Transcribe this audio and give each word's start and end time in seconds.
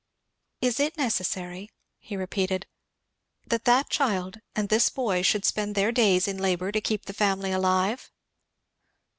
"Is 0.61 0.79
it 0.79 0.97
necessary," 0.97 1.69
he 1.99 2.17
repeated, 2.17 2.65
"that 3.45 3.65
that 3.65 3.91
child 3.91 4.41
and 4.55 4.67
this 4.67 4.89
boy 4.89 5.21
should 5.21 5.45
spend 5.45 5.75
their 5.75 5.91
days 5.91 6.27
in 6.27 6.39
labour 6.39 6.71
to 6.71 6.81
keep 6.81 7.05
the 7.05 7.13
family 7.13 7.51
alive?" 7.51 8.11